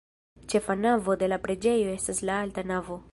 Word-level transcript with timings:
Ĉefa 0.53 0.75
navo 0.85 1.17
de 1.25 1.29
la 1.31 1.39
preĝejo 1.45 1.95
estas 1.99 2.23
la 2.31 2.39
alta 2.47 2.65
navo. 2.75 3.03